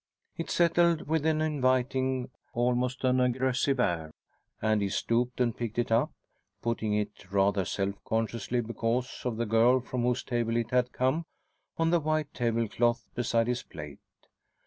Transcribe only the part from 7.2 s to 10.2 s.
rather self consciously, because of the girl from